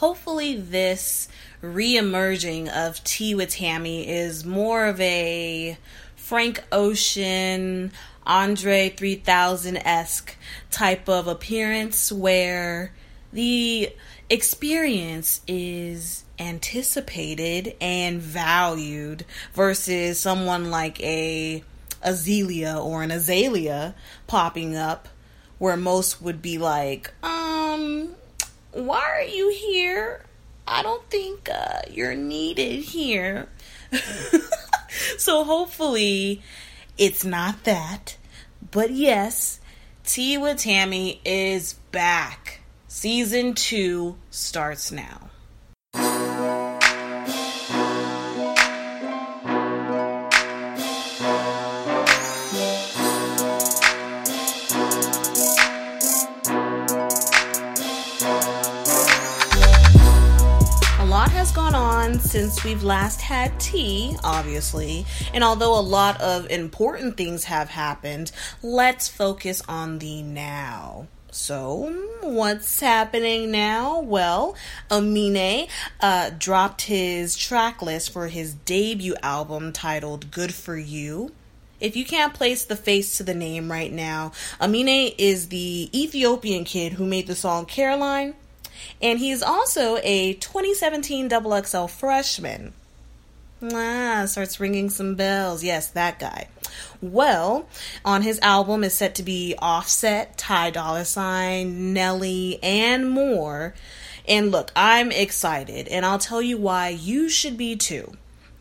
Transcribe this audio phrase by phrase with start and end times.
[0.00, 1.28] hopefully this
[1.60, 5.76] re-emerging of Tea with Tammy is more of a
[6.16, 7.92] Frank Ocean,
[8.24, 10.36] Andre 3000 esque
[10.70, 12.94] type of appearance where
[13.30, 13.90] the
[14.30, 21.62] experience is anticipated and valued versus someone like a
[22.02, 23.94] Azealia or an Azalea
[24.26, 25.08] popping up
[25.58, 28.14] where most would be like, um,
[28.72, 30.24] why are you here?
[30.66, 33.48] I don't think uh, you're needed here.
[35.18, 36.42] so hopefully
[36.96, 38.16] it's not that.
[38.70, 39.60] But yes,
[40.04, 42.60] Tea with Tammy is back.
[42.86, 45.29] Season 2 starts now.
[62.30, 68.30] Since we've last had tea, obviously, and although a lot of important things have happened,
[68.62, 71.06] let's focus on the now.
[71.30, 74.00] So, what's happening now?
[74.00, 74.54] Well,
[74.90, 75.68] Amine
[76.00, 81.32] uh, dropped his track list for his debut album titled Good For You.
[81.80, 86.64] If you can't place the face to the name right now, Amine is the Ethiopian
[86.64, 88.34] kid who made the song Caroline
[89.00, 92.72] and he's also a 2017 Double XL freshman.
[93.62, 95.62] Ah, starts ringing some bells.
[95.62, 96.48] Yes, that guy.
[97.02, 97.66] Well,
[98.04, 103.74] on his album is set to be Offset, Ty Dolla Sign, Nelly, and more.
[104.26, 108.12] And look, I'm excited, and I'll tell you why you should be too.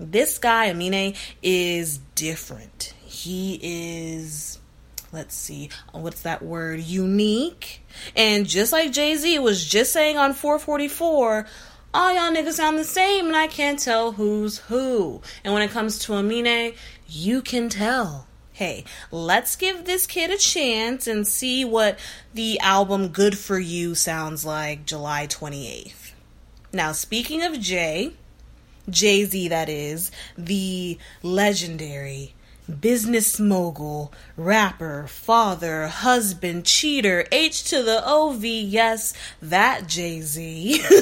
[0.00, 2.94] This guy, Amine, is different.
[3.04, 4.57] He is
[5.12, 6.80] let's see, oh, what's that word?
[6.80, 7.82] Unique.
[8.16, 11.46] And just like Jay Z was just saying on 444,
[11.94, 15.22] all y'all niggas sound the same and I can't tell who's who.
[15.44, 16.74] And when it comes to Amine,
[17.06, 18.26] you can tell.
[18.52, 21.98] Hey, let's give this kid a chance and see what
[22.34, 26.12] the album Good For You sounds like July 28th.
[26.72, 28.12] Now, speaking of Jay,
[28.90, 32.34] Jay Z, that is, the legendary
[32.68, 40.82] business mogul, rapper, father, husband, cheater, H to the OV, yes, that Jay Z.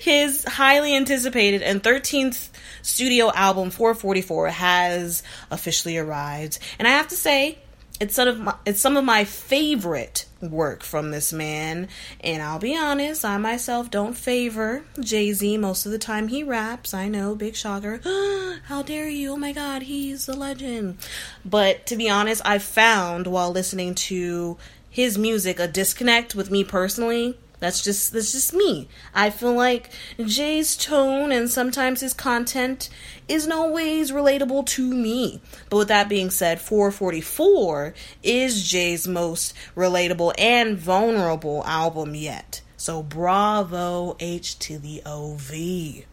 [0.00, 2.50] His highly anticipated and 13th
[2.82, 6.58] studio album 444 has officially arrived.
[6.78, 7.58] And I have to say,
[8.00, 11.88] it's some of my it's some of my favorite work from this man.
[12.20, 16.94] And i'll be honest i myself don't favor jay-z most of the time he raps.
[16.94, 18.00] I know big shocker
[18.64, 19.32] how dare you?
[19.32, 20.98] Oh my god he's a legend.
[21.44, 24.56] But to be honest i found while listening to
[24.88, 28.88] his music a disconnect with me personally that's just that's just me.
[29.14, 32.90] I feel like Jay's tone and sometimes his content
[33.28, 35.40] isn't always relatable to me.
[35.70, 42.60] But with that being said, 444 is Jay's most relatable and vulnerable album yet.
[42.76, 46.04] So bravo H to the OV.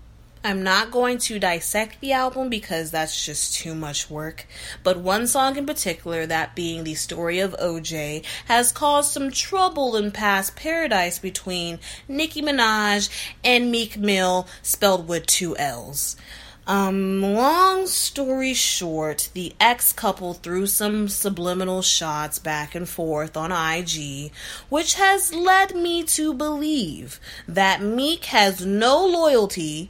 [0.46, 4.46] I'm not going to dissect the album because that's just too much work,
[4.84, 9.96] but one song in particular, that being the story of OJ, has caused some trouble
[9.96, 13.10] in past paradise between Nicki Minaj
[13.42, 16.18] and Meek Mill, spelled with two L's.
[16.66, 23.52] Um, long story short, the ex couple threw some subliminal shots back and forth on
[23.52, 24.32] IG,
[24.70, 29.90] which has led me to believe that Meek has no loyalty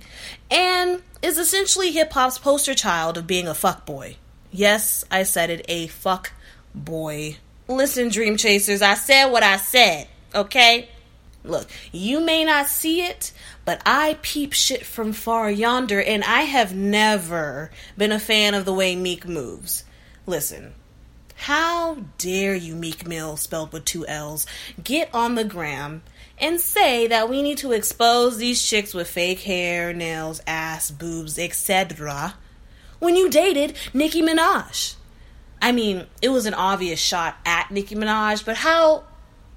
[0.49, 4.17] and is essentially hip hop's poster child of being a fuck boy.
[4.51, 6.31] Yes, I said it, a fuck
[6.73, 7.37] boy.
[7.67, 10.89] Listen, Dream Chasers, I said what I said, okay?
[11.45, 13.33] Look, you may not see it,
[13.65, 18.63] but I peep shit from far yonder, and I have never been a fan of
[18.63, 19.83] the way Meek moves.
[20.25, 20.73] Listen,
[21.35, 24.45] how dare you, Meek Mill, spelled with two L's,
[24.81, 26.01] get on the gram
[26.37, 31.37] and say that we need to expose these chicks with fake hair, nails, ass, boobs,
[31.37, 32.35] etc.
[32.99, 34.95] when you dated Nicki Minaj?
[35.61, 39.03] I mean, it was an obvious shot at Nicki Minaj, but how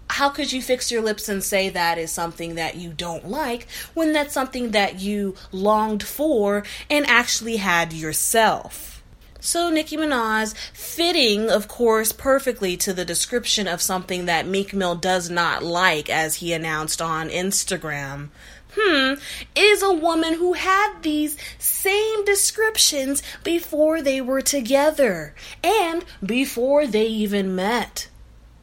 [0.08, 3.66] how could you fix your lips and say that is something that you don't like
[3.94, 9.02] when that's something that you longed for and actually had yourself?
[9.40, 14.96] So, Nicki Minaj, fitting, of course, perfectly to the description of something that Meek Mill
[14.96, 18.30] does not like, as he announced on Instagram,
[18.76, 19.14] hmm,
[19.54, 27.06] is a woman who had these same descriptions before they were together and before they
[27.06, 28.08] even met.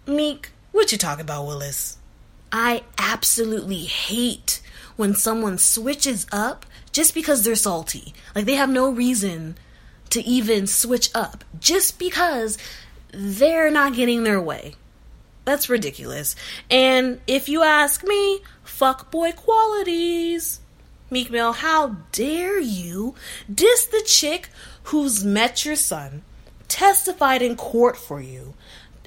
[0.06, 1.98] Meek, what you talking about, Willis?
[2.52, 4.62] I absolutely hate
[4.96, 8.14] when someone switches up just because they're salty.
[8.36, 9.58] Like they have no reason
[10.10, 12.58] to even switch up just because
[13.12, 14.76] they're not getting their way.
[15.46, 16.36] That's ridiculous.
[16.70, 20.60] And if you ask me, fuck boy qualities.
[21.10, 23.14] Meek Mill, how dare you
[23.54, 24.50] diss the chick
[24.84, 26.24] who's met your son,
[26.68, 28.54] testified in court for you,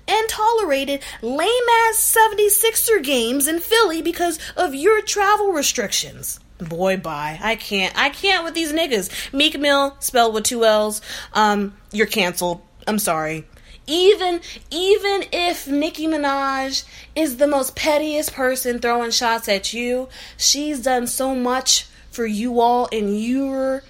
[0.09, 6.41] and tolerated lame ass 76er games in Philly because of your travel restrictions.
[6.59, 7.39] Boy, bye.
[7.43, 7.97] I can't.
[7.99, 9.33] I can't with these niggas.
[9.33, 11.03] Meek Mill, spelled with two L's.
[11.35, 12.63] Um, you're canceled.
[12.87, 13.47] I'm sorry.
[13.87, 20.83] Even even if Nicki Minaj is the most pettiest person throwing shots at you, she's
[20.83, 23.83] done so much for you all in your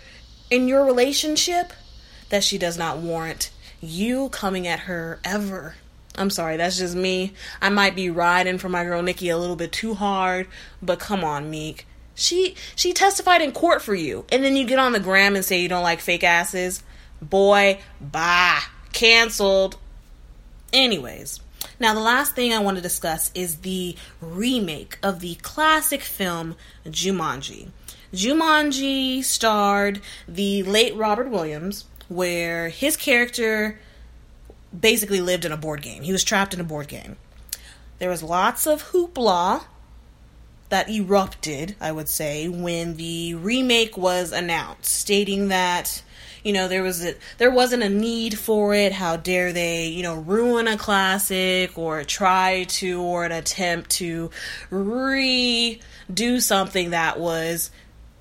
[0.50, 1.72] in your relationship
[2.28, 5.76] that she does not warrant you coming at her ever.
[6.16, 7.34] I'm sorry, that's just me.
[7.60, 10.48] I might be riding for my girl Nicki a little bit too hard,
[10.82, 11.86] but come on, Meek.
[12.14, 15.44] She she testified in court for you, and then you get on the gram and
[15.44, 16.82] say you don't like fake asses.
[17.20, 18.62] Boy, bye.
[18.92, 19.76] Cancelled.
[20.72, 21.40] Anyways,
[21.78, 26.56] now the last thing I want to discuss is the remake of the classic film
[26.86, 27.68] Jumanji.
[28.12, 33.78] Jumanji starred the late Robert Williams, where his character
[34.78, 36.02] basically lived in a board game.
[36.02, 37.16] He was trapped in a board game.
[37.98, 39.64] There was lots of hoopla
[40.68, 46.02] that erupted, I would say, when the remake was announced, stating that
[46.42, 48.92] you know there was a, there wasn't a need for it.
[48.92, 54.30] How dare they, you know, ruin a classic or try to or an attempt to
[54.70, 55.80] redo
[56.40, 57.70] something that was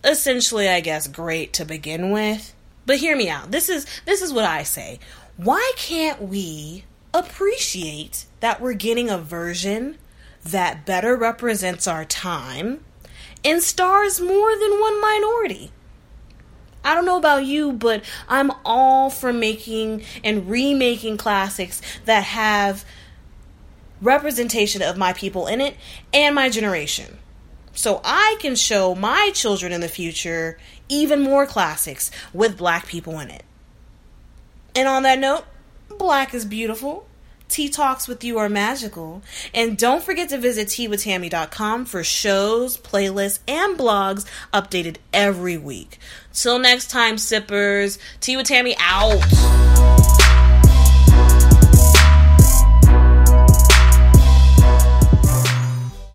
[0.04, 2.54] essentially, I guess, great to begin with.
[2.86, 3.52] But hear me out.
[3.52, 5.00] This is this is what I say
[5.38, 9.98] why can't we appreciate that we're getting a version
[10.44, 12.84] that better represents our time
[13.44, 15.72] and stars more than one minority?
[16.86, 22.86] I don't know about you, but I'm all for making and remaking classics that have
[24.02, 25.76] representation of my people in it
[26.14, 27.18] and my generation.
[27.74, 33.20] So I can show my children in the future even more classics with black people
[33.20, 33.44] in it.
[34.76, 35.46] And on that note,
[35.98, 37.08] black is beautiful.
[37.48, 39.22] Tea Talks with you are magical.
[39.54, 46.00] And don't forget to visit teawithtammy.com for shows, playlists, and blogs updated every week.
[46.34, 48.00] Till next time, sippers.
[48.20, 50.15] Tea with Tammy out.